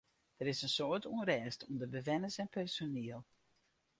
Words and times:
Der 0.39 0.47
is 0.51 0.63
in 0.65 0.71
soad 0.75 1.03
ûnrêst 1.15 1.61
ûnder 1.71 1.87
bewenners 1.93 2.37
en 2.43 2.47
personiel. 2.55 3.21